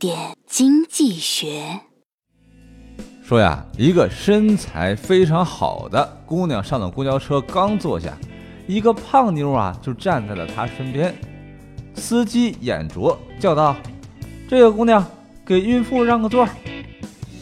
[0.00, 1.78] 点经济学。
[3.22, 8.16] 说呀，一个身材非常好的姑娘上了公交车，刚坐下，
[8.66, 11.14] 一个胖妞啊就站在了她身边。
[11.94, 13.76] 司机眼拙，叫道
[14.48, 15.04] ：“这个姑娘，
[15.44, 16.48] 给孕妇让个座。”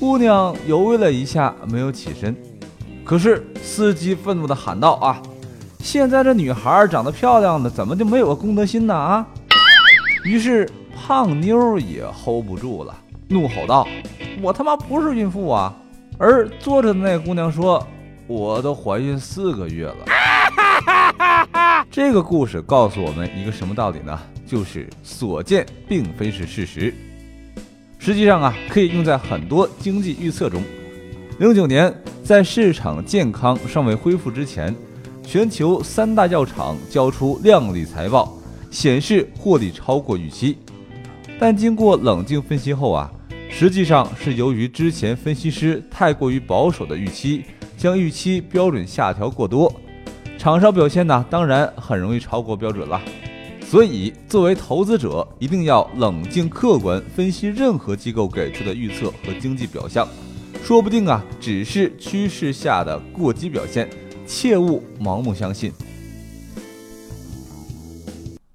[0.01, 2.35] 姑娘犹豫了一下，没有起身。
[3.05, 5.23] 可是司机愤怒地喊道：“啊，
[5.79, 8.93] 现在这女孩长得漂亮的，怎么就没有个公德心呢？
[8.93, 9.25] 啊！”
[10.25, 12.95] 于是胖妞也 hold 不住了，
[13.29, 13.87] 怒吼道。
[14.41, 15.75] 我他妈不是孕妇啊！
[16.19, 17.85] 而坐着的那姑娘说
[18.27, 19.97] ：“我都怀孕四个月了。”
[21.91, 24.19] 这个故事告诉我们一个什么道理呢？
[24.47, 26.93] 就是所见并非是事实。
[27.99, 30.63] 实际上啊，可以用在很多经济预测中。
[31.39, 31.93] 零九年，
[32.25, 34.75] 在市场健康尚未恢复之前，
[35.23, 38.38] 全球三大药厂交出靓丽财报，
[38.71, 40.59] 显示获利超过预期。
[41.39, 43.11] 但经过冷静分析后啊。
[43.51, 47.43] 实际上是由于之前分析师太过于保守的预期，
[47.79, 49.75] 将预期标准下调过多，
[50.37, 53.01] 厂商表现呢，当然很容易超过标准了。
[53.65, 60.07] 所以，作为投资者，一定要冷静客观分析任何机构给出的预测和经济表象，
[60.63, 63.89] 说不定啊，只是趋势下的过激表现，
[64.27, 65.73] 切勿盲目相信。